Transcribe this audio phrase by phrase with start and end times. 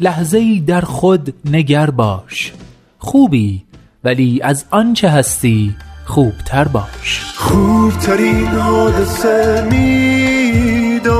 [0.00, 2.52] لحظه ای در خود نگر باش.
[2.98, 3.62] خوبی
[4.04, 7.34] ولی از آنچه هستی خوبتر باش.
[7.36, 11.16] خوبترین حادثه میدانمت.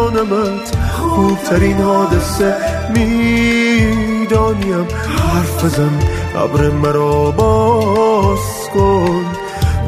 [0.93, 2.57] خوبترین حادثه
[2.95, 4.87] می‌دانیم.
[5.19, 5.99] حرف زن
[6.35, 9.25] قبر مرا باز کن.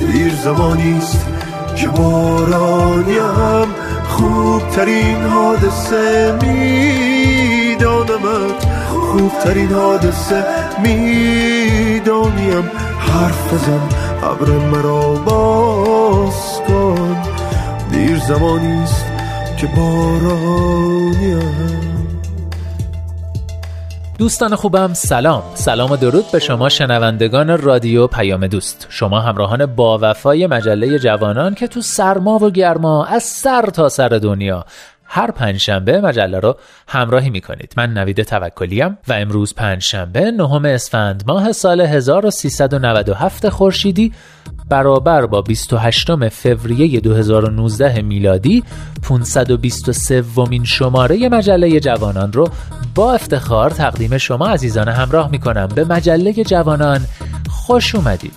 [0.00, 1.26] دیر زمانیست
[1.76, 3.68] که بارانیم.
[4.08, 8.02] خوبترین حادثه میدانمت.
[9.12, 10.44] خوبترین حادثه
[10.82, 12.70] می‌دانیم.
[12.98, 13.80] حرف بزن
[14.22, 17.16] ابر مرا باز کن.
[17.90, 19.06] دیر زمانیست
[19.56, 21.52] که بارانیم
[24.18, 25.42] دوستان خوبم سلام.
[25.54, 28.86] سلام و درود به شما شنوندگان رادیو پیام دوست.
[28.88, 34.08] شما همراهان با وفای مجله جوانان که تو سرما و گرما از سر تا سر
[34.08, 34.64] دنیا
[35.14, 36.56] هر پنجشنبه مجله رو
[36.88, 37.74] همراهی می‌کنید.
[37.76, 44.12] من نوید توکلیم و امروز پنجشنبه نهم اسفند ماه سال 1397 خورشیدی
[44.68, 48.64] برابر با 28 فوریه 2019 میلادی
[49.02, 52.48] 523 ومین شماره مجله جوانان رو
[52.94, 55.68] با افتخار تقدیم شما عزیزان همراه می‌کنم.
[55.74, 57.00] به مجله جوانان
[57.48, 58.34] خوش اومدید.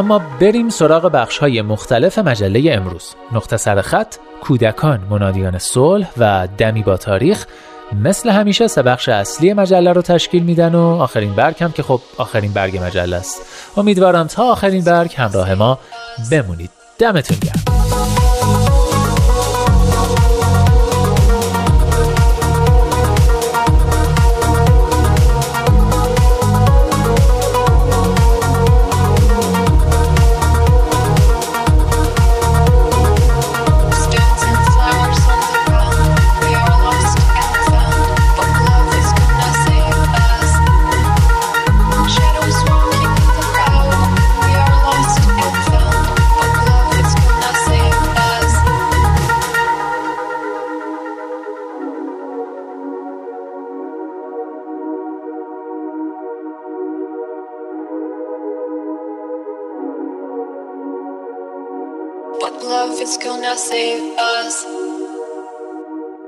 [0.00, 3.14] اما بریم سراغ بخش های مختلف مجله امروز.
[3.32, 7.46] نقطه سر خط کودکان منادیان صلح و دمی با تاریخ.
[8.02, 12.00] مثل همیشه سه بخش اصلی مجله رو تشکیل میدن و آخرین برگ هم که خب
[12.18, 13.42] آخرین برگ مجله است.
[13.76, 15.78] امیدوارم تا آخرین برگ همراه ما
[16.30, 16.70] بمونید.
[16.98, 17.69] دمتون گرم.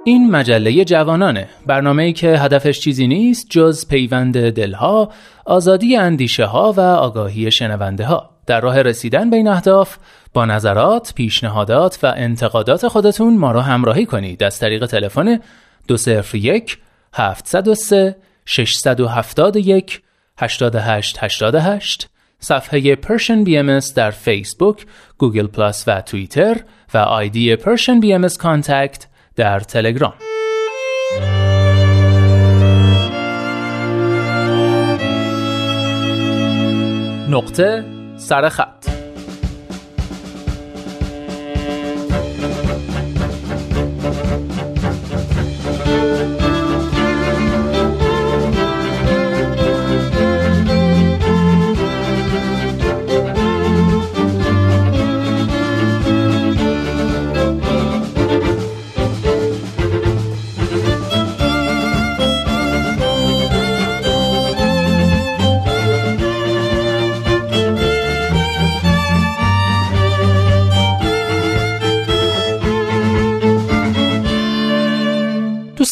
[0.04, 1.48] این مجله جوانانه.
[1.66, 5.12] برنامه ای که هدفش چیزی نیست جز پیوند دلها
[5.46, 8.30] آزادی اندیشه ها و آگاهی شنونده ها.
[8.46, 9.96] در راه رسیدن به این اهداف
[10.32, 14.42] با نظرات، پیشنهادات و انتقادات خودتون ما را همراهی کنید.
[14.42, 15.40] از طریق تلفن
[15.88, 16.78] 201
[17.12, 20.02] 703 671
[20.38, 22.08] 8888
[22.40, 24.86] صفحه Persian BMS در فیسبوک،
[25.18, 26.56] Google Plus و توییتر
[26.94, 29.06] و ID Persian BMS contact
[29.36, 30.14] در تلگرام.
[37.28, 37.84] نقطه
[38.16, 38.91] سرخط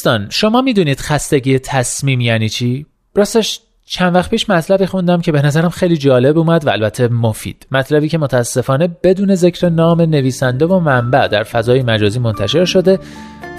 [0.01, 5.43] دوستان شما می‌دونید خستگی تصمیم یعنی چی؟ راستش چند وقت پیش مطلبی خوندم که به
[5.43, 7.67] نظرم خیلی جالب اومد و البته مفید.
[7.71, 12.99] مطلبی که متاسفانه بدون ذکر نام نویسنده و منبع در فضای مجازی منتشر شده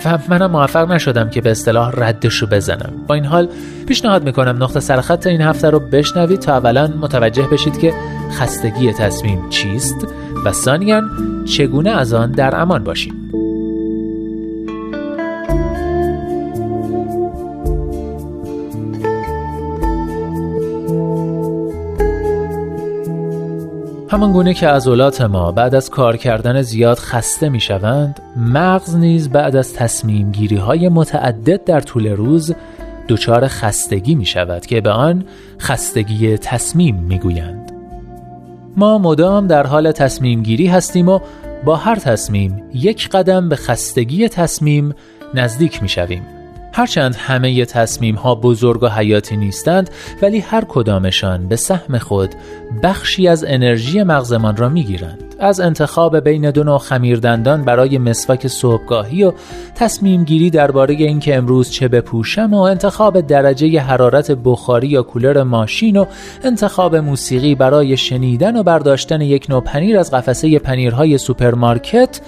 [0.06, 2.94] و منم موفق نشدم که به اصطلاح ردشو بزنم.
[3.08, 3.50] با این حال
[3.88, 7.94] پیشنهاد می‌کنم نقطه سرخط این هفته رو بشنوید تا اولا متوجه بشید که
[8.32, 10.08] خستگی تصمیم چیست
[10.46, 11.02] و ثانیا
[11.46, 13.31] چگونه از آن در امان باشیم.
[24.12, 29.30] همان گونه که عضلات ما بعد از کار کردن زیاد خسته می شوند مغز نیز
[29.30, 32.56] بعد از تصمیم گیری های متعدد در طول روز
[33.08, 35.26] دچار خستگی می شود که به آن
[35.60, 37.72] خستگی تصمیم می گویند.
[38.78, 41.20] ما مدام در حال تصمیم گیری هستیم و
[41.66, 44.94] با هر تصمیم یک قدم به خستگی تصمیم
[45.34, 46.41] نزدیک می شویم.
[46.74, 49.90] هرچند همه تصمیم ها بزرگ و حیاتی نیستند
[50.22, 52.36] ولی هر کدامشان به سهم خود
[52.84, 55.32] بخشی از انرژی مغزمان را می گیرند.
[55.42, 59.34] از انتخاب بین دو نوع خمیردندان برای مسواک صبحگاهی و
[59.76, 65.98] تصمیم گیری درباره اینکه امروز چه بپوشم و انتخاب درجه حرارت بخاری یا کولر ماشین
[65.98, 66.06] و
[66.44, 72.22] انتخاب موسیقی برای شنیدن و برداشتن یک نوع پنیر از قفسه پنیرهای سوپرمارکت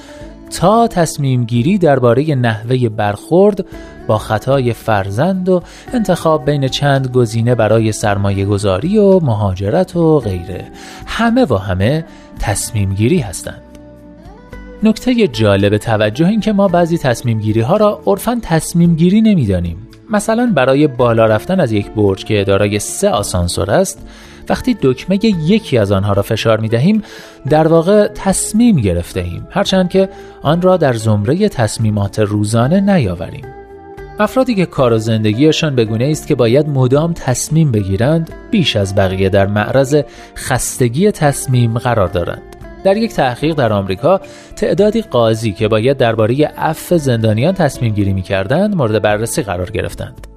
[0.53, 3.65] تا تصمیم گیری درباره نحوه برخورد
[4.07, 5.61] با خطای فرزند و
[5.93, 10.65] انتخاب بین چند گزینه برای سرمایه گذاری و مهاجرت و غیره.
[11.05, 12.05] همه و همه
[12.39, 13.61] تصمیم گیری هستند.
[14.83, 19.87] نکته جالب توجه این که ما بعضی تصمیم گیری ها را عرفا تصمیم گیری نمی‌دانیم.
[20.09, 24.07] مثلا برای بالا رفتن از یک برج که دارای سه آسانسور است
[24.49, 27.03] وقتی دکمه یکی از آنها را فشار می دهیم
[27.49, 29.47] در واقع تصمیم گرفته ایم.
[29.49, 30.09] هرچند که
[30.41, 33.45] آن را در زمره تصمیمات روزانه نیاوریم.
[34.19, 38.95] افرادی که کار و زندگیشان به گونه است که باید مدام تصمیم بگیرند بیش از
[38.95, 40.01] بقیه در معرض
[40.35, 42.52] خستگی تصمیم قرار دارند.
[42.83, 44.21] در یک تحقیق در آمریکا
[44.55, 50.27] تعدادی قاضی که باید درباره عفو زندانیان تصمیم گیری می کردند مورد بررسی قرار گرفتند.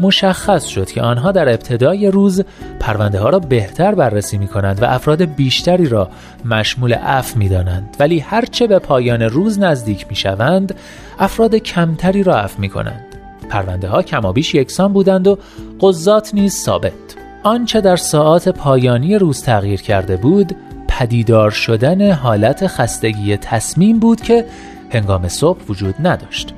[0.00, 2.44] مشخص شد که آنها در ابتدای روز
[2.80, 6.10] پرونده ها را بهتر بررسی می کنند و افراد بیشتری را
[6.44, 10.74] مشمول اف می دانند ولی هرچه به پایان روز نزدیک می شوند
[11.18, 13.04] افراد کمتری را اف می کنند
[13.50, 15.38] پرونده ها کمابیش یکسان بودند و
[15.80, 16.92] قضات نیز ثابت.
[17.42, 20.56] آنچه در ساعات پایانی روز تغییر کرده بود
[21.02, 24.44] پدیدار شدن حالت خستگی تصمیم بود که
[24.90, 26.54] هنگام صبح وجود نداشت.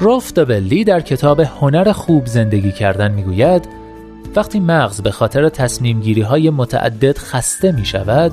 [0.00, 3.68] رالف دابلی در کتاب هنر خوب زندگی کردن می‌گوید
[4.36, 8.32] وقتی مغز به خاطر تصمیم گیری های متعدد خسته می شود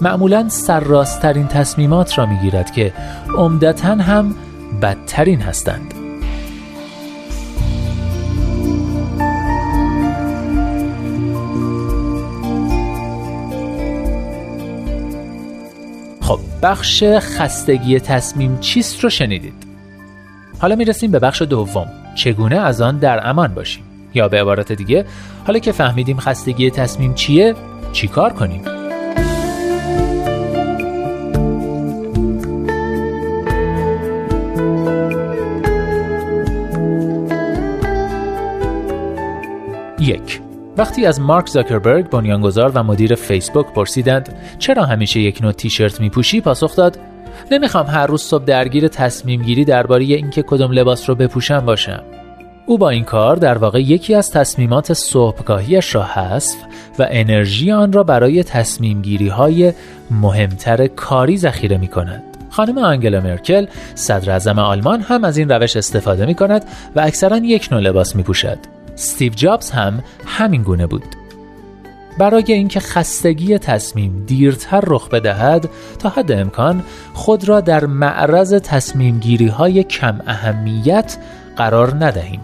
[0.00, 2.92] معمولا سرراستترین تصمیمات را می گیرد که
[3.38, 4.34] عمدتا هم
[4.82, 6.01] بدترین هستند.
[16.22, 19.66] خب بخش خستگی تصمیم چیست رو شنیدید؟
[20.58, 21.86] حالا می‌رسیم به بخش دوم.
[22.14, 25.06] چگونه از آن در امان باشیم؟ یا به عبارت دیگه
[25.46, 27.54] حالا که فهمیدیم خستگی تصمیم چیه
[27.92, 28.62] چیکار کنیم؟
[39.98, 40.40] یک.
[40.76, 46.40] وقتی از مارک زاکربرگ بنیانگذار و مدیر فیسبوک پرسیدند چرا همیشه یک نوع تیشرت میپوشی
[46.40, 46.98] پاسخ داد
[47.50, 52.02] نمی‌خوام هر روز صبح درگیر تصمیم گیری درباره اینکه کدوم لباس رو بپوشم باشم
[52.66, 56.56] او با این کار در واقع یکی از تصمیمات صبحگاهیش را حذف
[56.98, 59.72] و انرژی آن را برای تصمیم گیری های
[60.10, 62.22] مهمتر کاری ذخیره می کند.
[62.50, 66.64] خانم آنگلا مرکل صدر آلمان هم از این روش استفاده می کند
[66.96, 68.81] و اکثرا یک نوع لباس می پوشد.
[69.02, 71.04] استیو جابز هم همین گونه بود.
[72.18, 75.68] برای اینکه خستگی تصمیم دیرتر رخ بدهد
[75.98, 81.16] تا حد امکان خود را در معرض تصمیم گیری های کم اهمیت
[81.56, 82.40] قرار ندهیم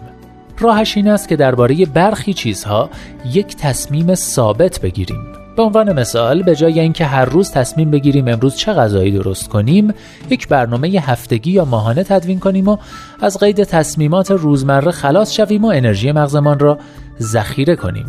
[0.59, 2.89] راهش این است که درباره برخی چیزها
[3.25, 8.55] یک تصمیم ثابت بگیریم به عنوان مثال به جای اینکه هر روز تصمیم بگیریم امروز
[8.55, 9.93] چه غذایی درست کنیم
[10.29, 12.77] یک برنامه هفتگی یا ماهانه تدوین کنیم و
[13.21, 16.77] از قید تصمیمات روزمره خلاص شویم و انرژی مغزمان را
[17.21, 18.05] ذخیره کنیم.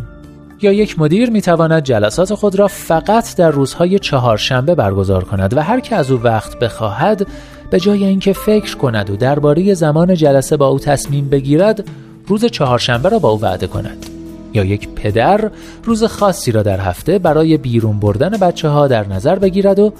[0.61, 5.61] یا یک مدیر می تواند جلسات خود را فقط در روزهای چهارشنبه برگزار کند و
[5.61, 7.27] هر که از او وقت بخواهد
[7.69, 11.83] به جای اینکه فکر کند و درباره زمان جلسه با او تصمیم بگیرد
[12.27, 14.10] روز چهارشنبه را با او وعده کند.
[14.53, 15.51] یا یک پدر
[15.83, 19.93] روز خاصی را در هفته برای بیرون بردن بچه ها در نظر بگیرد و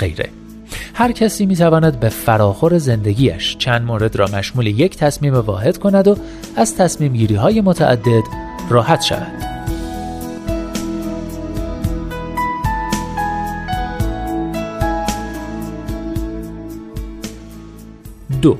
[0.00, 0.28] غیره
[0.94, 6.08] هر کسی می تواند به فراخور زندگیش چند مورد را مشمول یک تصمیم واحد کند
[6.08, 6.16] و
[6.56, 8.22] از تصمیم گیری های متعدد
[8.70, 9.56] راحت شود.
[18.42, 18.56] دو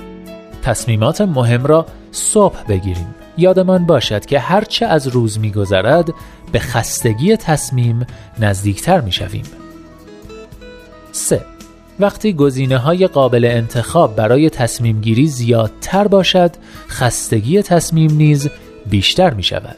[0.63, 6.09] تصمیمات مهم را صبح بگیریم یادمان باشد که هرچه از روز میگذرد
[6.53, 8.07] به خستگی تصمیم
[8.39, 9.45] نزدیکتر می‌شویم.
[11.13, 11.41] 3.
[12.01, 16.51] وقتی گزینه های قابل انتخاب برای تصمیم گیری زیادتر باشد
[16.89, 18.49] خستگی تصمیم نیز
[18.87, 19.77] بیشتر می شود.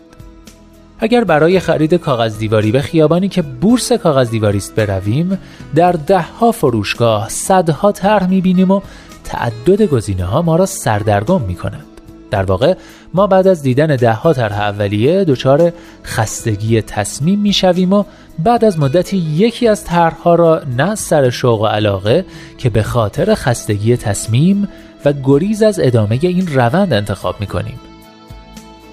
[1.01, 5.39] اگر برای خرید کاغذ دیواری به خیابانی که بورس کاغذ دیواری است برویم
[5.75, 8.81] در دهها فروشگاه صدها طرح می‌بینیم و
[9.25, 11.88] تعدد گزینه ها ما را سردرگم می کند.
[12.31, 12.75] در واقع
[13.15, 15.73] ما بعد از دیدن ده ها طرح اولیه دچار
[16.05, 18.05] خستگی تصمیم می‌شویم و
[18.39, 22.25] بعد از مدتی یکی از طرحها را نه سر شوق و علاقه
[22.59, 24.69] که به خاطر خستگی تصمیم
[25.05, 27.81] و گریز از ادامه این روند انتخاب می‌کنیم.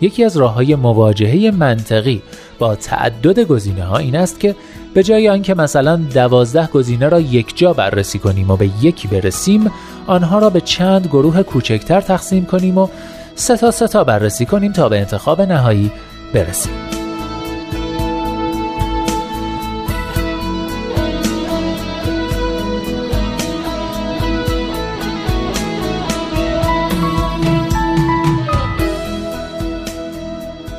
[0.01, 2.21] یکی از راه های مواجهه منطقی
[2.59, 4.55] با تعدد گزینه ها این است که
[4.93, 9.71] به جای آنکه مثلا دوازده گزینه را یک جا بررسی کنیم و به یکی برسیم
[10.07, 12.87] آنها را به چند گروه کوچکتر تقسیم کنیم و
[13.35, 15.91] سه تا سه تا بررسی کنیم تا به انتخاب نهایی
[16.33, 16.73] برسیم.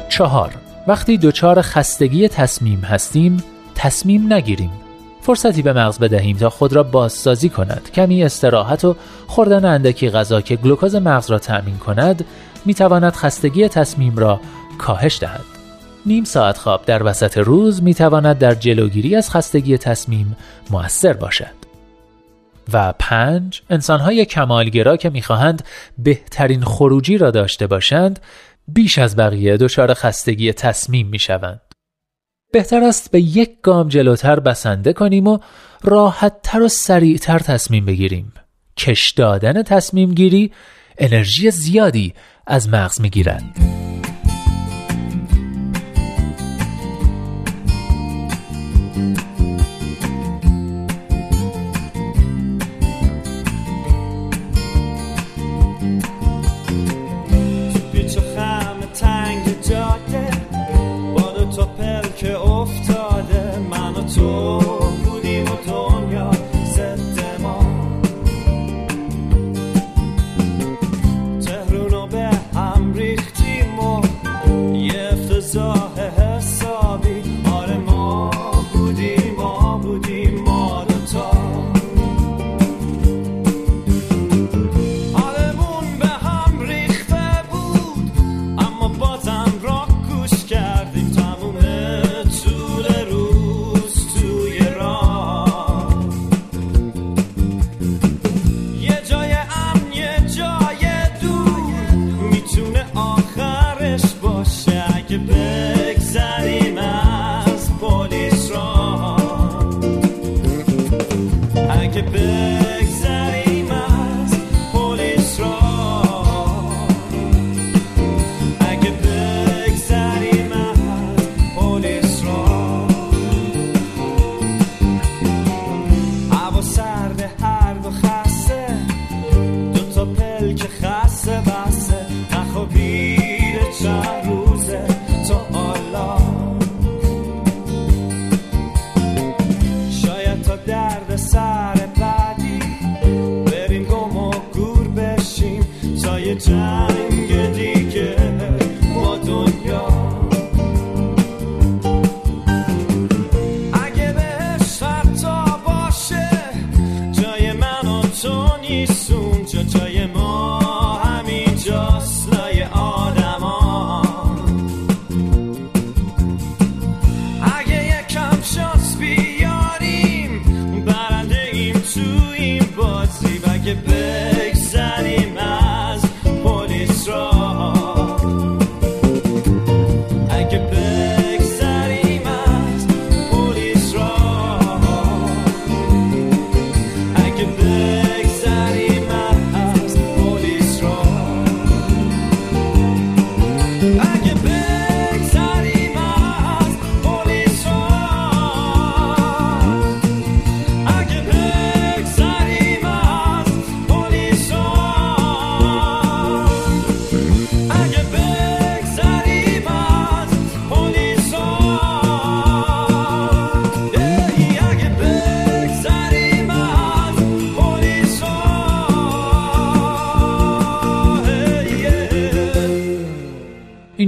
[0.08, 0.54] چهار.
[0.86, 3.44] وقتی دچار خستگی تصمیم هستیم
[3.75, 4.85] تصمیم نگیریم.
[5.26, 7.90] فرصتی به مغز بدهیم تا خود را بازسازی کند.
[7.95, 12.25] کمی استراحت و خوردن اندکی غذا که گلوکوز مغز را تأمین کند
[12.64, 14.40] می تواند خستگی تصمیم را
[14.78, 15.45] کاهش دهد.
[16.06, 20.37] نیم ساعت خواب در وسط روز می تواند در جلوگیری از خستگی تصمیم
[20.71, 21.56] موثر باشد.
[22.73, 25.64] و پنج انسانهای کمالگرا که می‌خواهند
[25.99, 28.21] بهترین خروجی را داشته باشند
[28.68, 31.65] بیش از بقیه دچار خستگی تصمیم می‌شوند.
[32.52, 35.38] بهتر است به یک گام جلوتر بسنده کنیم و
[35.82, 38.32] راحتتر و سریعتر تصمیم بگیریم.
[38.76, 40.52] کش دادن تصمیم گیری
[40.98, 42.14] انرژی زیادی
[42.46, 43.44] از مغز می‌گیرد.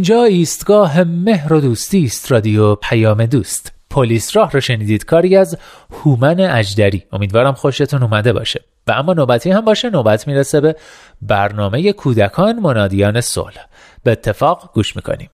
[0.09, 3.73] اینجا ایستگاه مهر و دوستی است رادیو پیام دوست.
[3.91, 5.59] پلیس راه رو شنیدید کاری از
[6.05, 7.03] هومن اجدری.
[7.13, 8.65] امیدوارم خوشتون اومده باشه.
[8.87, 10.77] و اما نوبتی هم باشه نوبت می‌رسه به
[11.23, 13.67] برنامه کودکان منادیان صلح.
[14.05, 15.31] به اتفاق گوش می‌کنیم.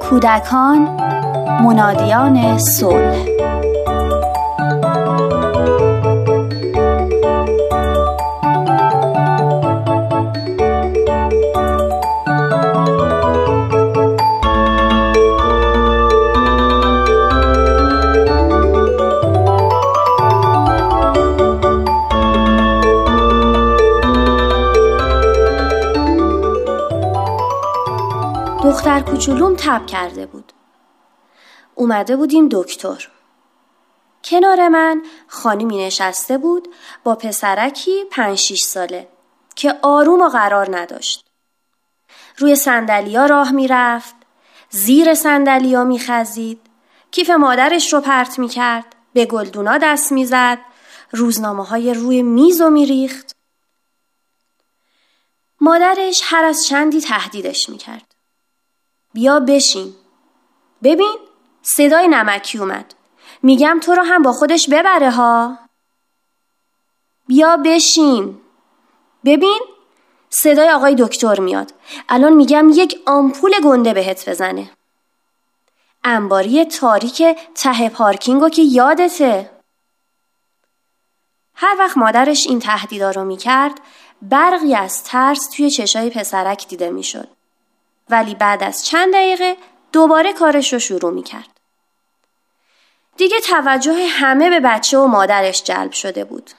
[0.00, 0.78] کودکان
[1.62, 3.41] منادیان صلح.
[28.72, 30.52] دختر کوچولوم تب کرده بود.
[31.74, 33.08] اومده بودیم دکتر.
[34.24, 36.68] کنار من خانمی نشسته بود
[37.04, 39.08] با پسرکی پنج شیش ساله
[39.54, 41.24] که آروم و قرار نداشت.
[42.38, 44.14] روی سندلیا راه می‌رفت،
[44.70, 46.60] زیر سندلیا میخزید،
[47.10, 50.58] کیف مادرش رو پرت می‌کرد، به گلدونا دست می‌زد،
[51.10, 53.36] روزنامه های روی میز و میریخت.
[55.60, 58.11] مادرش هر از چندی تهدیدش می‌کرد.
[59.12, 59.94] بیا بشین.
[60.82, 61.14] ببین
[61.62, 62.94] صدای نمکی اومد.
[63.42, 65.58] میگم تو رو هم با خودش ببره ها.
[67.26, 68.40] بیا بشین.
[69.24, 69.60] ببین
[70.30, 71.74] صدای آقای دکتر میاد.
[72.08, 74.70] الان میگم یک آمپول گنده بهت بزنه.
[76.04, 77.22] انباری تاریک
[77.54, 79.50] ته پارکینگو که یادته.
[81.54, 83.80] هر وقت مادرش این تهدیدا رو می‌کرد
[84.22, 87.28] برقی از ترس توی چشای پسرک دیده می‌شد.
[88.12, 89.56] ولی بعد از چند دقیقه
[89.92, 91.48] دوباره کارش رو شروع می کرد.
[93.16, 96.50] دیگه توجه همه به بچه و مادرش جلب شده بود.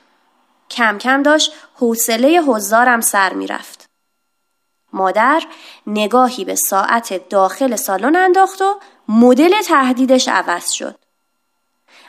[0.69, 3.85] کم کم داشت حوصله حضارم سر می رفت.
[4.93, 5.43] مادر
[5.87, 10.95] نگاهی به ساعت داخل سالن انداخت و مدل تهدیدش عوض شد.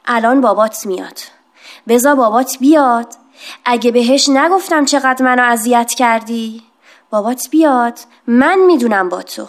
[0.06, 1.18] الان بابات میاد.
[1.88, 3.14] بزا بابات بیاد.
[3.64, 6.62] اگه بهش نگفتم چقدر منو اذیت کردی
[7.14, 9.48] بابات بیاد من می‌دونم با تو.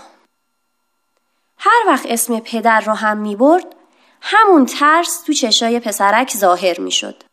[1.58, 3.76] هر وقت اسم پدر رو هم می‌برد
[4.22, 7.24] همون ترس تو چشای پسرک ظاهر می‌شد.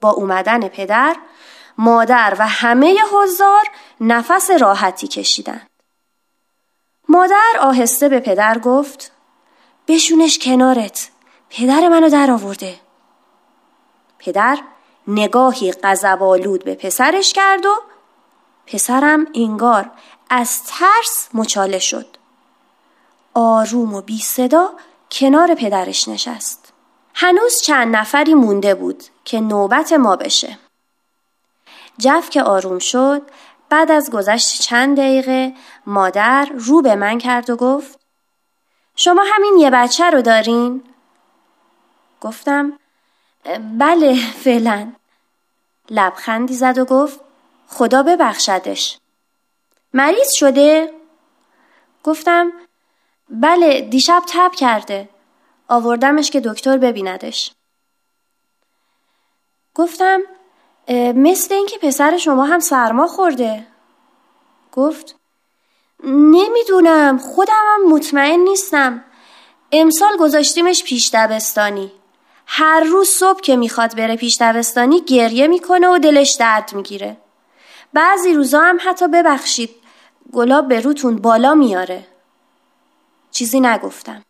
[0.00, 1.16] با اومدن پدر
[1.78, 3.64] مادر و همه حضار
[4.00, 5.70] نفس راحتی کشیدند.
[7.08, 9.12] مادر آهسته به پدر گفت
[9.88, 11.10] بشونش کنارت
[11.50, 12.80] پدر منو در آورده
[14.18, 14.58] پدر
[15.08, 17.74] نگاهی غضبآلود به پسرش کرد و
[18.72, 19.90] پسرم انگار
[20.30, 22.06] از ترس مچاله شد.
[23.34, 24.70] آروم و بی صدا
[25.10, 26.72] کنار پدرش نشست.
[27.14, 30.58] هنوز چند نفری مونده بود که نوبت ما بشه.
[31.98, 33.22] جف که آروم شد
[33.68, 35.54] بعد از گذشت چند دقیقه
[35.86, 37.98] مادر رو به من کرد و گفت
[38.96, 40.82] شما همین یه بچه رو دارین؟
[42.20, 42.72] گفتم
[43.78, 44.92] بله فعلا
[45.90, 47.20] لبخندی زد و گفت
[47.68, 48.98] خدا ببخشدش.
[49.94, 50.92] مریض شده؟
[52.04, 52.52] گفتم
[53.30, 55.08] بله دیشب تب کرده.
[55.68, 57.52] آوردمش که دکتر ببیندش.
[59.74, 60.20] گفتم
[61.14, 63.66] مثل اینکه پسر شما هم سرما خورده.
[64.72, 65.14] گفت
[66.04, 69.04] نمی‌دونم خودم هم مطمئن نیستم.
[69.72, 71.92] امسال گذاشتیمش پیش دبستانی.
[72.46, 77.16] هر روز صبح که می‌خواد بره پیش دبستانی گریه می‌کنه و دلش درد می‌گیره.
[77.92, 79.70] بعضی روزا هم حتی ببخشید.
[80.32, 82.06] گلاب به روتون بالا میاره.
[83.30, 84.24] چیزی نگفتم.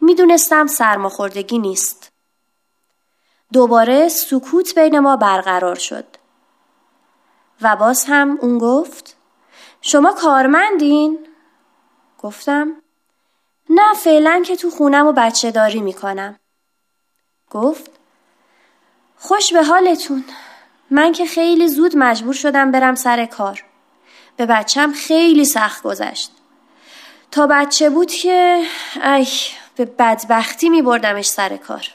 [0.00, 2.12] می‌دونستم سرماخوردگی نیست.
[3.52, 6.06] دوباره سکوت بین ما برقرار شد.
[7.62, 9.16] و باز هم اون گفت
[9.80, 11.26] شما کارمندین؟
[12.22, 12.72] گفتم
[13.70, 16.38] نه فعلا که تو خونم و بچه داری می‌کنم.
[17.50, 17.90] گفت
[19.18, 20.24] خوش به حالتون.
[20.90, 23.64] من که خیلی زود مجبور شدم برم سر کار.
[24.36, 26.32] به بچم خیلی سخت گذشت.
[27.30, 28.62] تا بچه بود که
[29.04, 29.28] ای
[29.76, 31.86] به بدبختی می بردمش سر کار.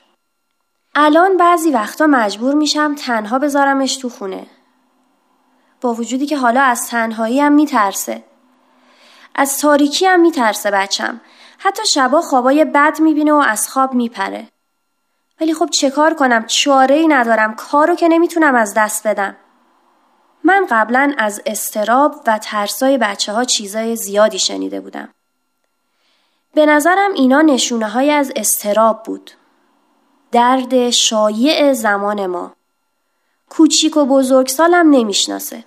[0.95, 4.47] الان بعضی وقتا مجبور میشم تنها بذارمش تو خونه.
[5.81, 8.23] با وجودی که حالا از تنهایی هم میترسه.
[9.35, 11.21] از تاریکی هم میترسه بچم.
[11.57, 14.47] حتی شبا خوابای بد می‌بینه و از خواب میپره.
[15.41, 17.55] ولی خب چه کار کنم؟ چاره ای ندارم.
[17.55, 19.35] کارو که نمی‌تونم از دست بدم.
[20.43, 25.09] من قبلا از استراب و ترسای بچه ها چیزای زیادی شنیده بودم.
[26.53, 29.31] به نظرم اینا نشونه های از استراب بود.
[30.31, 32.53] درد شایع زمان ما.
[33.49, 35.63] کوچیک و بزرگسالم نمی‌شناسه.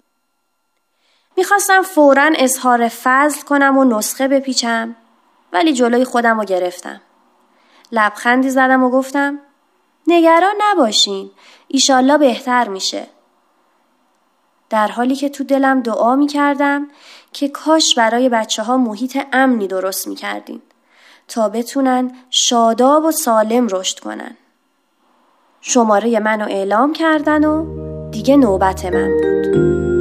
[1.37, 4.97] می‌خواستم فورا اظهار فضل کنم و نسخه بپیچم
[5.53, 7.01] ولی جلوی خودم رو گرفتم.
[7.93, 9.39] لبخندی زدم و گفتم
[10.07, 11.31] نگران نباشین
[11.69, 13.07] ایشالله بهتر میشه.
[14.71, 16.89] در حالی که تو دلم دعا می‌کردم
[17.33, 20.63] که کاش برای بچه ها محیط امنی درست می‌کردین
[21.29, 24.37] تا بتونن شاداب و سالم رشد کنن.
[25.61, 27.67] شماره منو اعلام کردن و
[28.11, 29.92] دیگه نوبت من بود.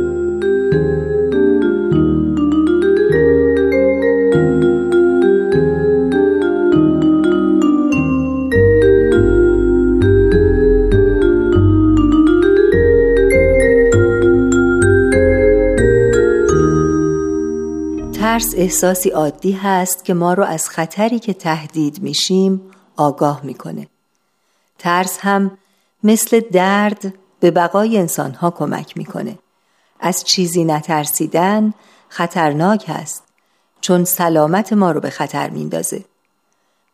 [18.31, 22.61] ترس احساسی عادی هست که ما رو از خطری که تهدید میشیم
[22.97, 23.87] آگاه می‌کنه.
[24.79, 25.57] ترس هم
[26.03, 29.37] مثل درد به بقای انسان ها کمک می‌کنه.
[29.99, 31.73] از چیزی نترسیدن
[32.09, 33.23] خطرناک هست
[33.81, 36.05] چون سلامت ما رو به خطر میندازه.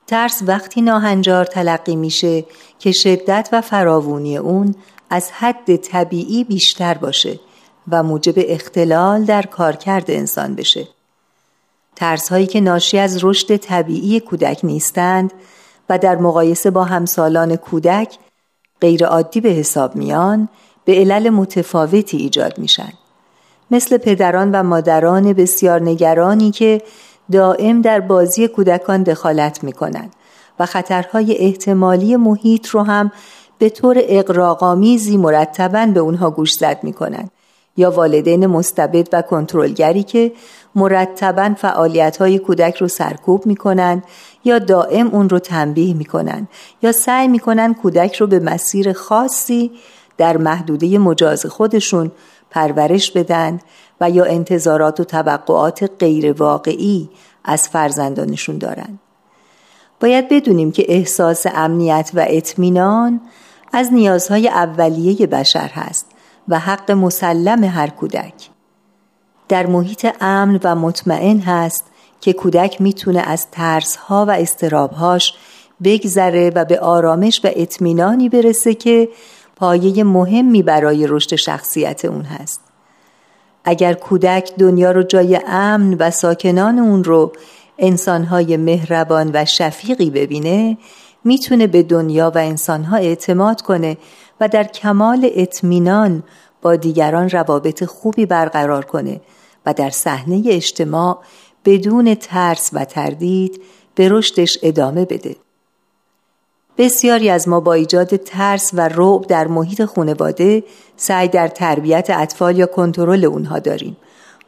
[0.08, 2.46] ترس وقتی ناهنجار تلقی میشه
[2.80, 4.76] که شدت و فراوونی اون
[5.10, 7.40] از حد طبیعی بیشتر باشه
[7.88, 10.97] و موجب اختلال در کارکرد انسان بشه.
[11.98, 15.34] ترس هایی که ناشی از رشد طبیعی کودک نیستند
[15.90, 18.18] و در مقایسه با همسالان کودک
[18.82, 20.50] غیر عادی به حساب میان
[20.86, 22.94] به علل متفاوتی ایجاد میشن.
[23.72, 26.82] مثل پدران و مادران بسیار نگرانی که
[27.32, 30.14] دائم در بازی کودکان دخالت می‌کنند
[30.60, 33.12] و خطرهای احتمالی محیط رو هم
[33.58, 37.32] به طور اقراقامیزی مرتبا به اونها گوش زد می‌کنند.
[37.78, 40.32] یا والدین مستبد و کنترلگری که
[40.76, 44.04] مرتبا فعالیت های کودک رو سرکوب می کنند
[44.44, 46.48] یا دائم اون رو تنبیه می کنند
[46.82, 49.72] یا سعی می کنند کودک رو به مسیر خاصی
[50.18, 52.12] در محدوده مجاز خودشون
[52.50, 53.60] پرورش بدن
[54.02, 57.10] و یا انتظارات و توقعات غیر واقعی
[57.44, 59.00] از فرزندانشون دارند.
[60.00, 63.22] باید بدونیم که احساس امنیت و اطمینان
[63.74, 66.06] از نیازهای اولیه بشر هست
[66.48, 68.50] و حق مسلم هر کودک.
[69.50, 71.84] در محیط امن و مطمئن هست
[72.22, 75.34] که کودک می‌تونه از ترسها و استرابهاش
[75.84, 79.10] بگذره و به آرامش و اطمینانی برسه که
[79.56, 82.62] پایه مهمی برای رشد شخصیت اون هست.
[83.64, 87.32] اگر کودک دنیا رو جای امن و ساکنان اون رو
[87.78, 90.78] انسانهای مهربان و شفیقی ببینه
[91.24, 93.98] می‌تونه به دنیا و انسانها اعتماد کنه
[94.42, 96.24] و در کمال اطمینان
[96.62, 99.22] با دیگران روابط خوبی برقرار کنه
[99.66, 101.20] و در صحنه اجتماع
[101.66, 103.62] بدون ترس و تردید
[103.96, 105.36] به رشدش ادامه بده.
[106.78, 110.64] بسیاری از ما با ایجاد ترس و رعب در محیط خانواده
[110.98, 113.98] سعی در تربیت اطفال یا کنترل اونها داریم.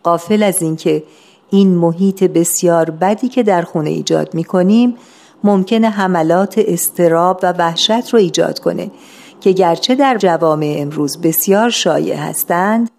[0.03, 1.03] قافل از اینکه
[1.49, 4.95] این محیط بسیار بدی که در خونه ایجاد می کنیم
[5.43, 8.91] ممکنه حملات استراب و وحشت رو ایجاد کنه
[9.41, 12.89] که گرچه در جوامع امروز بسیار شایع هستند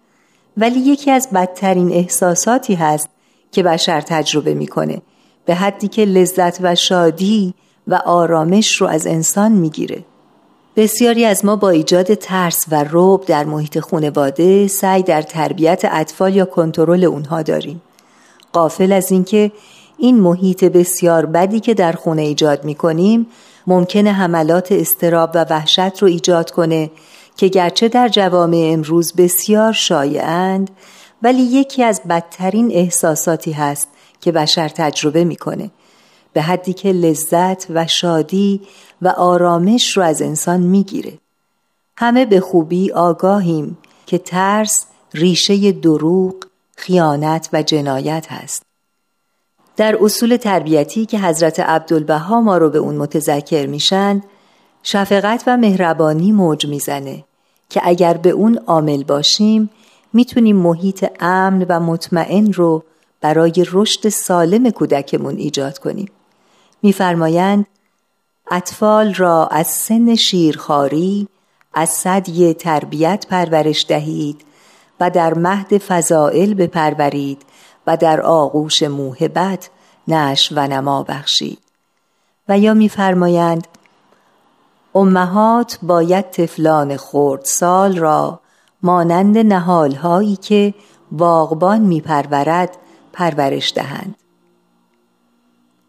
[0.57, 3.09] ولی یکی از بدترین احساساتی هست
[3.51, 5.01] که بشر تجربه می‌کنه.
[5.45, 7.53] به حدی که لذت و شادی
[7.87, 10.03] و آرامش رو از انسان می‌گیره.
[10.75, 16.35] بسیاری از ما با ایجاد ترس و روب در محیط خانواده سعی در تربیت اطفال
[16.35, 17.81] یا کنترل اونها داریم.
[18.53, 19.51] قافل از اینکه
[19.97, 23.27] این محیط بسیار بدی که در خونه ایجاد می‌کنیم
[23.67, 26.91] ممکنه حملات استراب و وحشت رو ایجاد کنه
[27.35, 30.69] که گرچه در جوامع امروز بسیار شایعند
[31.21, 33.87] ولی یکی از بدترین احساساتی هست
[34.21, 35.71] که بشر تجربه می‌کنه.
[36.33, 38.61] به حدی که لذت و شادی
[39.01, 41.13] و آرامش رو از انسان می‌گیره.
[41.97, 46.35] همه به خوبی آگاهیم که ترس ریشه دروغ،
[46.77, 48.70] خیانت و جنایت هست.
[49.77, 54.21] در اصول تربیتی که حضرت عبدالبها ما رو به اون متذکر میشن
[54.83, 57.23] شفقت و مهربانی موج می‌زنه
[57.69, 59.69] که اگر به اون عامل باشیم
[60.13, 62.83] می‌تونیم محیط امن و مطمئن رو
[63.21, 66.09] برای رشد سالم کودکمون ایجاد کنیم.
[66.83, 67.65] میفرمایند
[68.51, 71.27] اطفال را از سن شیرخواری
[71.73, 74.41] از صدی تربیت پرورش دهید
[74.99, 77.41] و در مهد فضائل بپرورید
[77.87, 79.69] و در آغوش موهبت
[80.07, 81.59] نش و نما بخشید
[82.49, 83.67] و یا میفرمایند
[84.95, 88.39] امهات باید طفلان خورد سال را
[88.83, 90.73] مانند نهالهایی که
[91.11, 92.77] باغبان میپرورد
[93.13, 94.15] پرورش دهند.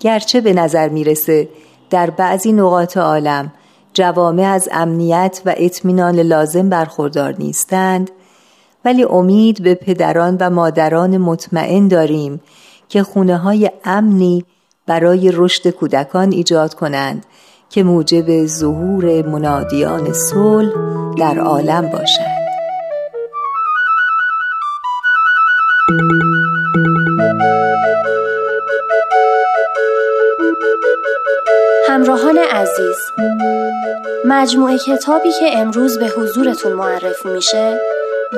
[0.01, 1.49] گرچه به نظر می‌رسه
[1.91, 3.53] در بعضی نقاط عالم
[3.95, 8.11] جوامع از امنیت و اطمینان لازم برخوردار نیستند
[8.85, 12.41] ولی امید به پدران و مادران مطمئن داریم
[12.89, 14.45] که خونه های امنی
[14.87, 17.27] برای رشد کودکان ایجاد کنند
[17.71, 20.73] که موجب ظهور منادیان صلح
[21.19, 22.43] در عالم باشند.
[31.89, 32.97] همراهان عزیز
[34.25, 37.81] مجموعه کتابی که امروز به حضورتون معرفی میشه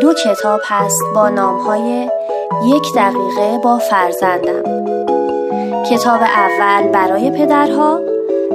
[0.00, 2.10] دو کتاب هست با نامهای
[2.66, 4.62] یک دقیقه با فرزندم.
[5.90, 8.00] کتاب اول برای پدرها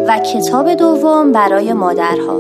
[0.08, 2.38] و کتاب دوم برای مادرها.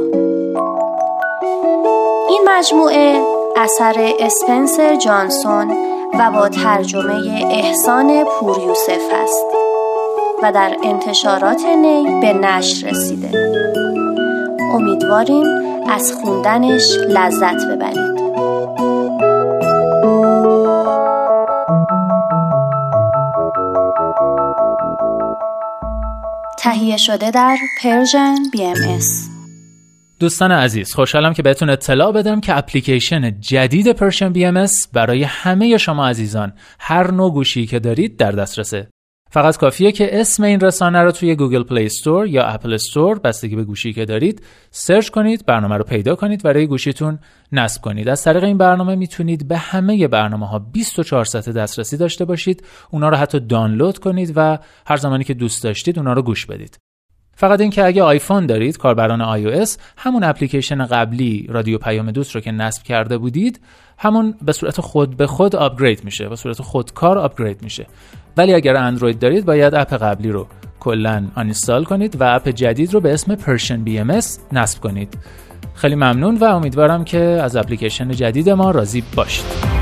[2.30, 3.22] این مجموعه
[3.58, 5.72] اثر اسپنسر جانسون
[6.20, 9.59] و با ترجمه احسان پوریوسف است.
[10.44, 13.32] و در انتشارات نی به نشر رسیده.
[14.74, 15.46] امیدواریم
[15.90, 18.20] از خوندنش لذت ببرید.
[26.58, 29.30] تهیه شده در Persian BMS
[30.20, 36.08] دوستان عزیز خوشحالم که بهتون اطلاع بدم که اپلیکیشن جدید Persian BMS برای همه شما
[36.08, 38.88] عزیزان هر نوع گوشی که دارید در دسترسه.
[39.32, 43.56] فقط کافیه که اسم این رسانه رو توی Google Play Store یا Apple Store بستگی
[43.56, 47.20] به گوشی که دارید search کنید برنامه رو پیدا کنید و روی گوشیتون
[47.52, 48.10] نصب کنید.
[48.10, 52.64] از طریق این برنامه می‌تونید به همه برنامه ها 24 ساعت دسترسی داشته باشید.
[52.92, 56.78] اونا رو حتی دانلود کنید و هر زمانی که دوست داشتید اونا رو گوش بدید.
[57.40, 62.52] فقط اینکه اگه آیفون دارید کاربران iOS همون اپلیکیشن قبلی رادیو پیام دوست رو که
[62.52, 63.60] نصب کرده بودید
[63.98, 67.88] همون به صورت خود به خود آپگرید میشه به صورت خودکار آپگرید میشه.
[68.40, 70.48] ولی اگر اندروید دارید باید اپ قبلی رو
[70.80, 75.18] کلا آنستال کنید و اپ جدید رو به اسم پرشن BMS نصب کنید.
[75.74, 79.79] خیلی ممنون و امیدوارم که از اپلیکیشن جدید ما راضی باشید.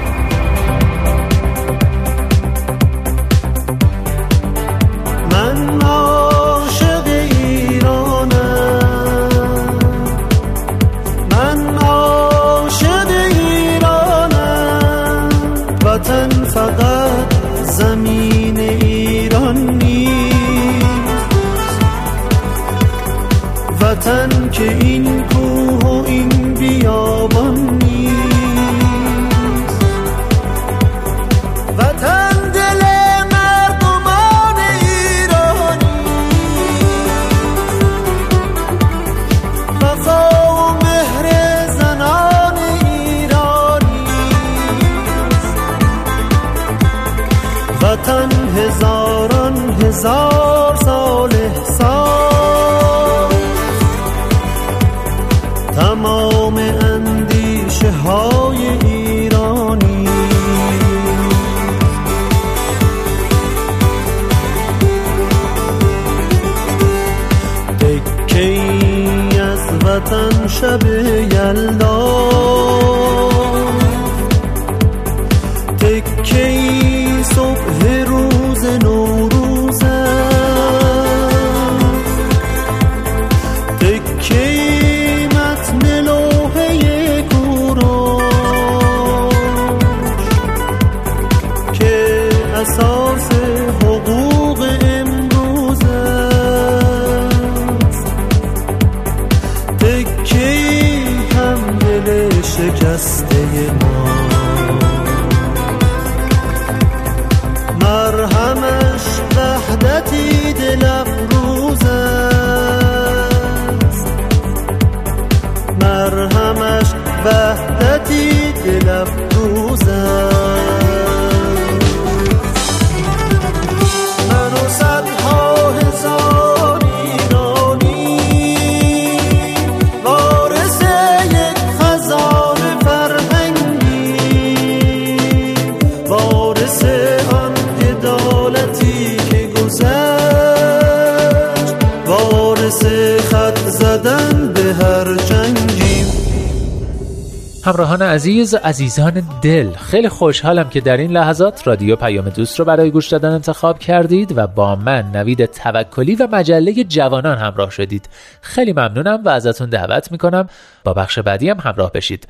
[148.18, 153.08] عزیز عزیزان دل خیلی خوشحالم که در این لحظات رادیو پیام دوست رو برای گوش
[153.08, 158.10] دادن انتخاب کردید و با من نوید توکلی و مجله جوانان همراه شدید.
[158.42, 160.48] خیلی ممنونم و ازتون دعوت می‌کنم.
[160.84, 162.28] با بخش بعدی هم همراه بشید.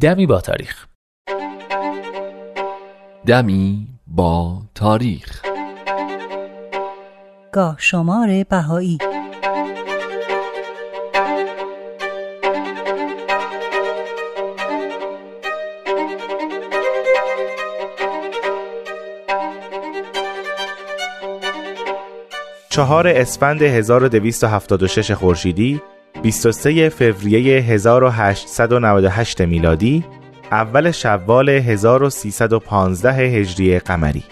[0.00, 0.86] دمی با تاریخ.
[3.26, 5.42] دمی با تاریخ.
[7.52, 8.98] گاه شمار بهایی.
[22.74, 25.80] 4 اسفند 1276 خورشیدی
[26.22, 30.04] 23 فوریه 1898 میلادی
[30.52, 34.24] اول شوال 1315 هجری قمری.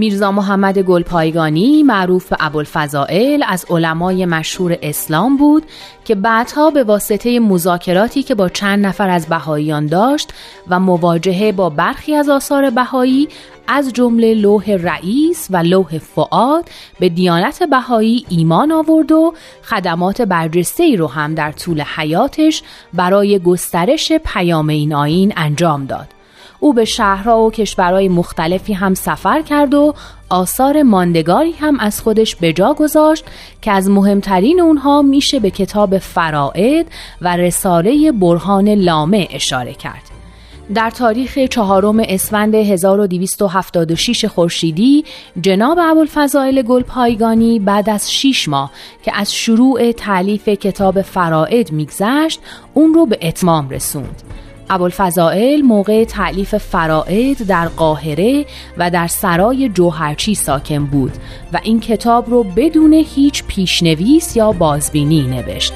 [0.00, 5.62] میرزا محمد گلپایگانی معروف به ابوالفضائل از علمای مشهور اسلام بود
[6.04, 10.32] که بعدها به واسطه مذاکراتی که با چند نفر از بهاییان داشت
[10.68, 13.28] و مواجهه با برخی از آثار بهایی
[13.68, 16.68] از جمله لوح رئیس و لوح فعاد
[17.00, 22.62] به دیانت بهایی ایمان آورد و خدمات برجسته ای رو هم در طول حیاتش
[22.94, 26.19] برای گسترش پیام این آین انجام داد.
[26.60, 29.94] او به شهرها و کشورهای مختلفی هم سفر کرد و
[30.28, 33.24] آثار ماندگاری هم از خودش به جا گذاشت
[33.62, 36.86] که از مهمترین اونها میشه به کتاب فرائد
[37.20, 40.02] و رساله برهان لامه اشاره کرد.
[40.74, 45.04] در تاریخ چهارم اسفند 1276 خورشیدی
[45.40, 48.70] جناب ابوالفضائل گلپایگانی بعد از 6 ماه
[49.02, 52.40] که از شروع تعلیف کتاب فرائد میگذشت
[52.74, 54.22] اون رو به اتمام رسوند
[54.70, 61.12] ابوالفضائل موقع تعلیف فرائد در قاهره و در سرای جوهرچی ساکن بود
[61.52, 65.72] و این کتاب رو بدون هیچ پیشنویس یا بازبینی نوشت.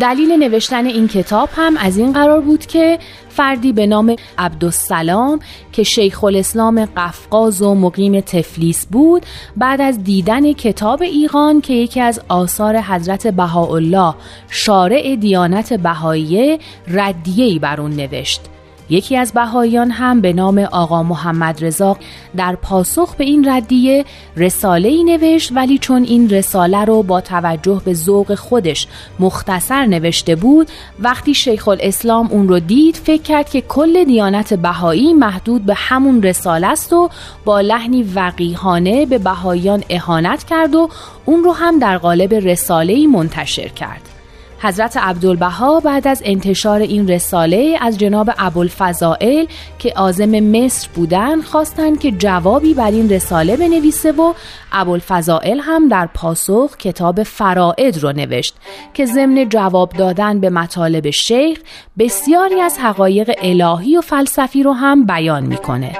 [0.00, 2.98] دلیل نوشتن این کتاب هم از این قرار بود که
[3.36, 5.40] فردی به نام عبدالسلام
[5.72, 12.00] که شیخ الاسلام قفقاز و مقیم تفلیس بود بعد از دیدن کتاب ایقان که یکی
[12.00, 14.14] از آثار حضرت بهاءالله
[14.50, 18.55] شارع دیانت بهاییه ردیه‌ای بر اون نوشت.
[18.90, 21.96] یکی از بهاییان هم به نام آقا محمد رضا
[22.36, 24.04] در پاسخ به این ردیه
[24.36, 28.86] رساله ای نوشت ولی چون این رساله رو با توجه به ذوق خودش
[29.18, 30.68] مختصر نوشته بود
[31.00, 36.22] وقتی شیخ الاسلام اون رو دید فکر کرد که کل دیانت بهایی محدود به همون
[36.22, 37.10] رساله است و
[37.44, 40.88] با لحنی وقیهانه به بهاییان اهانت کرد و
[41.24, 44.15] اون رو هم در قالب رساله منتشر کرد.
[44.58, 49.46] حضرت عبدالبها بعد از انتشار این رساله از جناب ابوالفضائل
[49.78, 54.32] که عازم مصر بودند خواستند که جوابی بر این رساله بنویسه و
[54.72, 58.54] ابوالفضائل هم در پاسخ کتاب فرائد رو نوشت
[58.94, 61.58] که ضمن جواب دادن به مطالب شیخ
[61.98, 65.92] بسیاری از حقایق الهی و فلسفی رو هم بیان می‌کنه.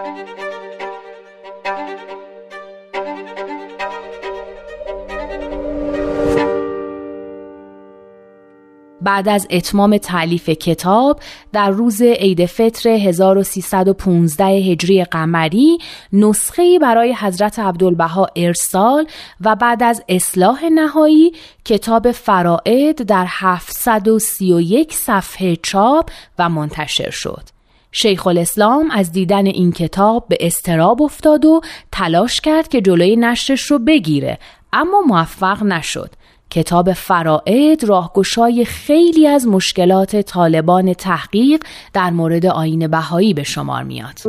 [9.07, 11.21] بعد از اتمام تعلیف کتاب
[11.53, 15.79] در روز عید فطر 1315 هجری قمری
[16.13, 19.07] نسخه برای حضرت عبدالبها ارسال
[19.41, 21.33] و بعد از اصلاح نهایی
[21.65, 27.43] کتاب فرائد در 731 صفحه چاپ و منتشر شد.
[27.93, 31.61] شیخ الاسلام از دیدن این کتاب به استراب افتاد و
[31.93, 34.39] تلاش کرد که جلوی نشرش رو بگیره
[34.73, 36.11] اما موفق نشد
[36.51, 44.21] کتاب فرائد راهگشای خیلی از مشکلات طالبان تحقیق در مورد آین بهایی به شمار میاد.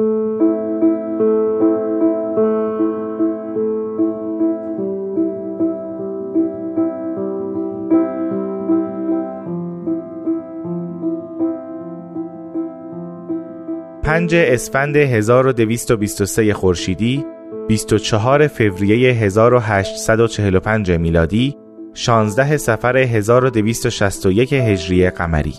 [14.03, 17.25] پنج اسفند 1223 خورشیدی
[17.67, 21.66] 24 فوریه 1845 میلادی
[21.99, 25.53] 16 سفر 1261 هجری قمری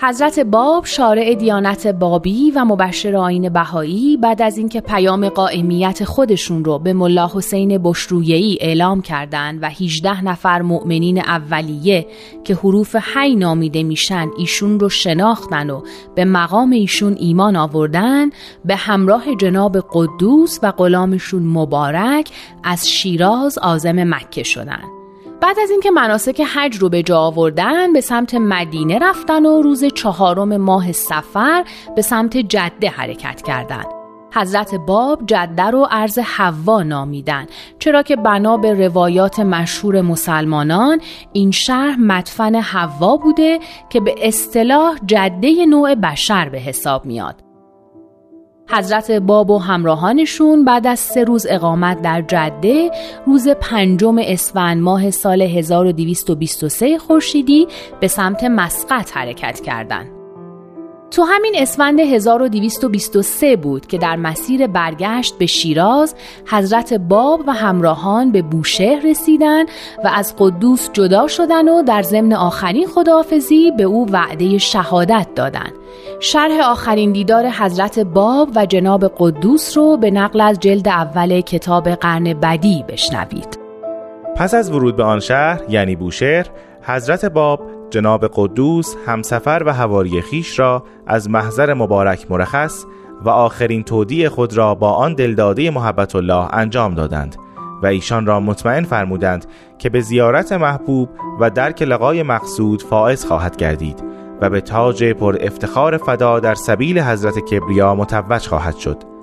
[0.00, 6.64] حضرت باب شارع دیانت بابی و مبشر آین بهایی بعد از اینکه پیام قائمیت خودشون
[6.64, 12.06] رو به ملا حسین بشرویهی اعلام کردند و 18 نفر مؤمنین اولیه
[12.44, 15.82] که حروف حی نامیده میشن ایشون رو شناختن و
[16.14, 18.30] به مقام ایشون ایمان آوردن
[18.64, 22.30] به همراه جناب قدوس و غلامشون مبارک
[22.64, 24.95] از شیراز آزم مکه شدند.
[25.40, 29.84] بعد از اینکه مناسک حج رو به جا آوردن به سمت مدینه رفتن و روز
[29.84, 31.64] چهارم ماه سفر
[31.96, 33.86] به سمت جده حرکت کردند.
[34.34, 37.46] حضرت باب جده رو عرض حوا نامیدن
[37.78, 41.00] چرا که بنا به روایات مشهور مسلمانان
[41.32, 43.58] این شهر مدفن حوا بوده
[43.90, 47.45] که به اصطلاح جده نوع بشر به حساب میاد
[48.70, 52.90] حضرت باب و همراهانشون بعد از سه روز اقامت در جده
[53.26, 57.66] روز پنجم اسفند ماه سال 1223 خورشیدی
[58.00, 60.15] به سمت مسقط حرکت کردند.
[61.10, 66.14] تو همین اسفند 1223 بود که در مسیر برگشت به شیراز
[66.50, 69.64] حضرت باب و همراهان به بوشهر رسیدن
[70.04, 75.72] و از قدوس جدا شدن و در ضمن آخرین خداحافظی به او وعده شهادت دادند.
[76.20, 81.88] شرح آخرین دیدار حضرت باب و جناب قدوس رو به نقل از جلد اول کتاب
[81.88, 83.58] قرن بدی بشنوید.
[84.36, 86.46] پس از ورود به آن شهر یعنی بوشهر
[86.82, 92.84] حضرت باب جناب قدوس همسفر و هواری خیش را از محضر مبارک مرخص
[93.24, 97.36] و آخرین تودی خود را با آن دلداده محبت الله انجام دادند
[97.82, 99.46] و ایشان را مطمئن فرمودند
[99.78, 101.08] که به زیارت محبوب
[101.40, 104.04] و درک لقای مقصود فائز خواهد گردید
[104.40, 109.15] و به تاج پر افتخار فدا در سبیل حضرت کبریا متوج خواهد شد.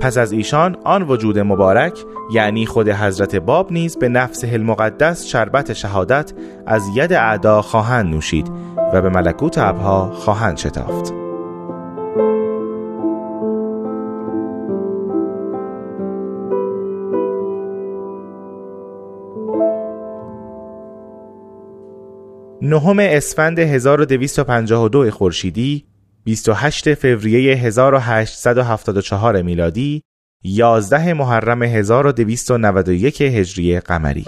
[0.00, 5.72] پس از ایشان آن وجود مبارک یعنی خود حضرت باب نیز به نفس المقدس شربت
[5.72, 6.32] شهادت
[6.66, 8.52] از ید اعدا خواهند نوشید
[8.92, 11.14] و به ملکوت ابها خواهند شتافت.
[22.62, 25.87] نهم اسفند 1252 خورشیدی
[26.28, 30.02] 28 فوریه 1874 میلادی
[30.44, 34.24] 11 محرم 1291 هجری قمری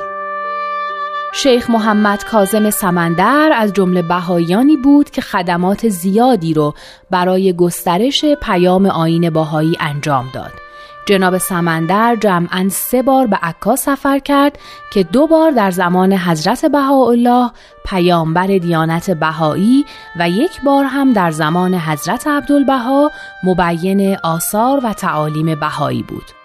[1.35, 6.75] شیخ محمد کازم سمندر از جمله بهاییانی بود که خدمات زیادی رو
[7.11, 10.70] برای گسترش پیام آین باهایی انجام داد.
[11.07, 14.59] جناب سمندر جمعا سه بار به عکا سفر کرد
[14.93, 17.51] که دو بار در زمان حضرت بهاءالله
[17.85, 19.85] پیامبر دیانت بهایی
[20.19, 23.11] و یک بار هم در زمان حضرت عبدالبها
[23.45, 26.41] مبین آثار و تعالیم بهایی بود.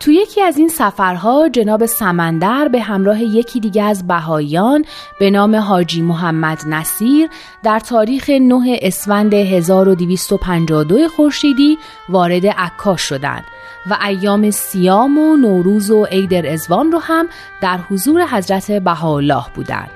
[0.00, 4.84] تو یکی از این سفرها جناب سمندر به همراه یکی دیگه از بهاییان
[5.20, 7.28] به نام حاجی محمد نصیر
[7.62, 13.44] در تاریخ 9 اسفند 1252 خورشیدی وارد عکاش شدند
[13.90, 17.28] و ایام سیام و نوروز و عید رزوان رو هم
[17.60, 19.90] در حضور حضرت بهاءالله بودند.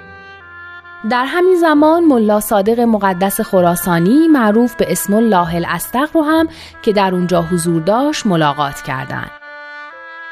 [1.11, 6.49] در همین زمان ملا صادق مقدس خراسانی معروف به اسم الله الاستق رو هم
[6.83, 9.31] که در اونجا حضور داشت ملاقات کردند.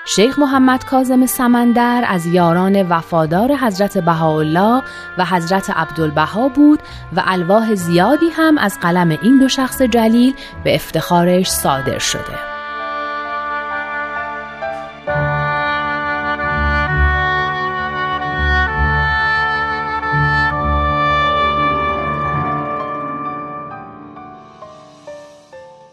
[0.09, 4.83] شیخ محمد کاظم سمندر از یاران وفادار حضرت بهاءالله
[5.19, 6.81] و حضرت عبدالبها بود
[7.17, 10.35] و الواح زیادی هم از قلم این دو شخص جلیل
[10.65, 12.56] به افتخارش صادر شده.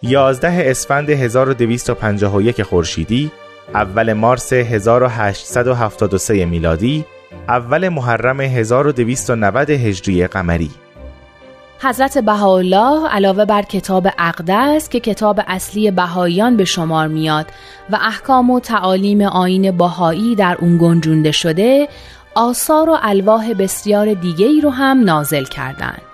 [0.06, 3.32] یازده اسفند 1251 خورشیدی
[3.74, 7.06] اول مارس 1873 میلادی
[7.48, 10.72] اول محرم 1290 هجری قمری
[11.80, 17.46] حضرت بهاءالله علاوه بر کتاب اقدس که کتاب اصلی بهاییان به شمار میاد
[17.90, 21.88] و احکام و تعالیم آین بهایی در اون گنجونده شده
[22.36, 26.13] آثار و الواح بسیار دیگه ای رو هم نازل کردند.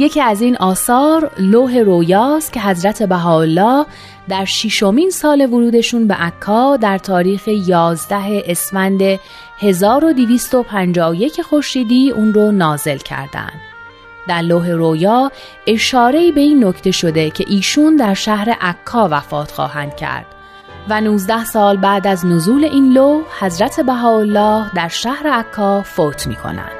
[0.00, 3.86] یکی از این آثار لوح رویاست که حضرت بهاءالله
[4.28, 9.00] در ششمین سال ورودشون به عکا در تاریخ 11 اسفند
[9.58, 13.60] 1251 خورشیدی اون رو نازل کردند.
[14.28, 15.32] در لوح رویا
[15.66, 20.26] اشاره به این نکته شده که ایشون در شهر عکا وفات خواهند کرد
[20.88, 26.36] و 19 سال بعد از نزول این لوح حضرت بهاءالله در شهر عکا فوت می
[26.36, 26.79] کنند.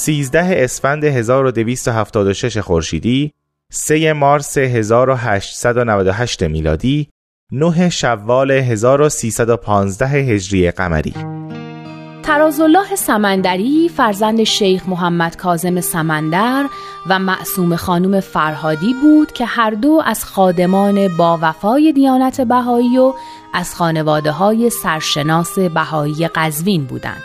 [0.00, 3.32] سیزده اسفند 1276 خورشیدی
[3.72, 7.08] 3 مارس 1898 میلادی
[7.52, 11.14] 9 شوال 1315 هجری قمری
[12.22, 16.66] ترازالله سمندری فرزند شیخ محمد کازم سمندر
[17.08, 23.12] و معصوم خانم فرهادی بود که هر دو از خادمان با وفای دیانت بهایی و
[23.54, 27.22] از خانواده های سرشناس بهایی قزوین بودند.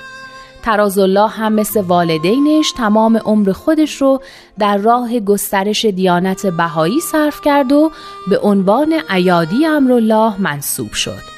[0.65, 4.21] ترازالله هم مثل والدینش تمام عمر خودش رو
[4.59, 7.91] در راه گسترش دیانت بهایی صرف کرد و
[8.29, 11.35] به عنوان ایادی امرالله منصوب شد.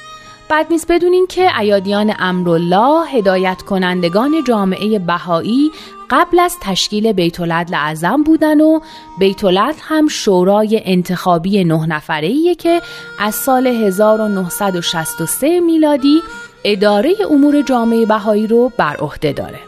[0.48, 5.70] بعد نیست بدونین که ایادیان امرالله هدایت کنندگان جامعه بهایی
[6.10, 7.40] قبل از تشکیل بیت
[7.72, 8.80] اعظم بودن و
[9.18, 9.44] بیت
[9.80, 12.82] هم شورای انتخابی نه نفره که
[13.18, 16.22] از سال 1963 میلادی
[16.64, 19.58] اداره امور جامعه بهایی رو بر عهده داره.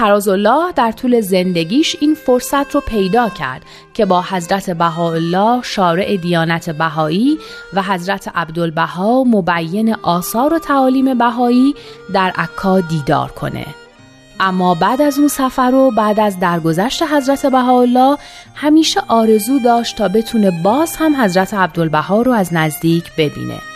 [0.00, 3.62] الله در طول زندگیش این فرصت رو پیدا کرد
[3.94, 7.38] که با حضرت بهاءالله شارع دیانت بهایی
[7.74, 11.74] و حضرت عبدالبها مبین آثار و تعالیم بهایی
[12.12, 13.66] در عکا دیدار کنه.
[14.40, 18.18] اما بعد از اون سفر و بعد از درگذشت حضرت بهاءالله
[18.54, 23.71] همیشه آرزو داشت تا بتونه باز هم حضرت عبدالبها رو از نزدیک ببینه.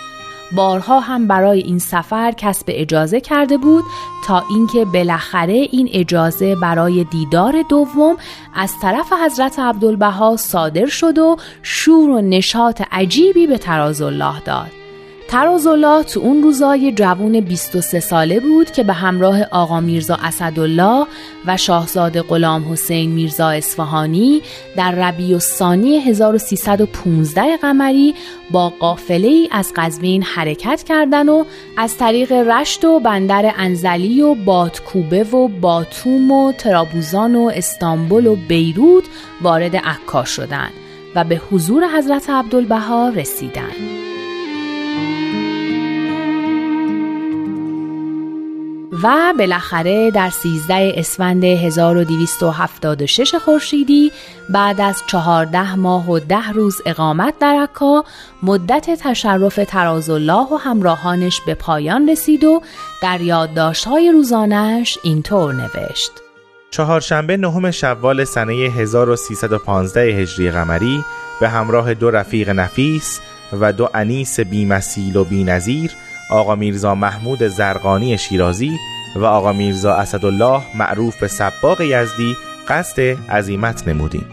[0.53, 3.85] بارها هم برای این سفر کسب اجازه کرده بود
[4.27, 8.17] تا اینکه بالاخره این اجازه برای دیدار دوم
[8.55, 14.86] از طرف حضرت عبدالبها صادر شد و شور و نشاط عجیبی به تراز الله داد.
[15.29, 21.07] ترازالله تو اون روزای جوون 23 ساله بود که به همراه آقا میرزا اسدالله
[21.47, 24.43] و شاهزاده غلام حسین میرزا اصفهانی
[24.77, 28.15] در ربیع الثانی 1315 قمری
[28.51, 31.47] با قافله ای از قزوین حرکت کردند و
[31.77, 38.37] از طریق رشت و بندر انزلی و بادکوبه و باتوم و ترابوزان و استانبول و
[38.37, 39.05] بیروت
[39.43, 40.73] وارد عکا شدند
[41.15, 44.06] و به حضور حضرت عبدالبها رسیدند.
[49.03, 54.13] و بالاخره در 13 اسفند 1276 خورشیدی
[54.51, 58.05] بعد از 14 ماه و ده روز اقامت در عکا
[58.43, 62.63] مدت تشرف ترازالله و همراهانش به پایان رسید و
[63.03, 66.13] در یادداشت‌های روزانش اینطور نوشت.
[66.71, 71.05] چهارشنبه نهم شوال سنه 1315 هجری قمری
[71.41, 73.21] به همراه دو رفیق نفیس
[73.61, 75.91] و دو انیس بیمسیل و بینظیر
[76.31, 78.79] آقا میرزا محمود زرقانی شیرازی
[79.17, 82.37] و آقا میرزا اسدالله معروف به سباق یزدی
[82.69, 83.01] قصد
[83.31, 84.27] عزیمت نمودیم.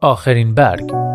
[0.00, 1.11] آخرین برگ.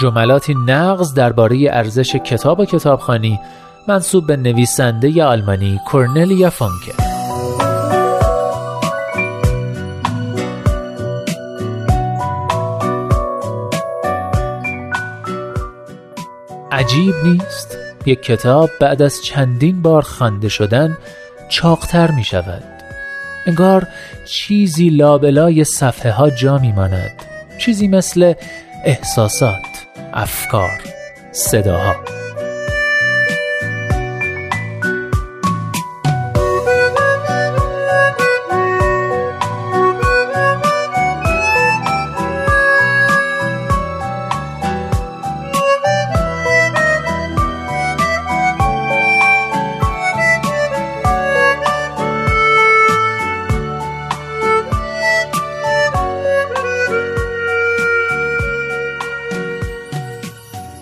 [0.00, 3.40] جملاتی نقض درباره ارزش کتاب و کتابخانی
[3.88, 6.92] منصوب به نویسنده آلمانی کورنلیا فانکه
[16.72, 20.98] عجیب نیست یک کتاب بعد از چندین بار خوانده شدن
[21.48, 22.62] چاقتر می شود
[23.46, 23.86] انگار
[24.24, 27.22] چیزی لابلای صفحه ها جا می ماند
[27.58, 28.34] چیزی مثل
[28.84, 29.87] احساسات.
[30.18, 30.80] افکار.
[31.32, 31.96] صداها.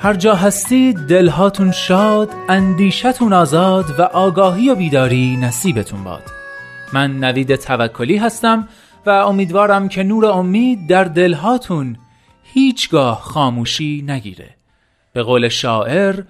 [0.06, 6.22] هر جا هستید دلهاتون شاد اندیشتون آزاد و آگاهی و بیداری نصیبتون باد.
[6.92, 8.68] من نوید توکلی هستم
[9.06, 11.96] و امیدوارم که نور امید در دلهاتون
[12.42, 14.54] هیچگاه خاموشی نگیره.
[15.12, 16.22] به قول شاعر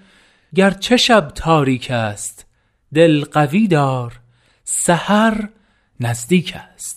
[0.54, 2.46] گرچه شب تاریک است
[2.94, 4.12] دل قوی دار
[4.64, 5.48] سحر
[6.00, 6.96] نزدیک است.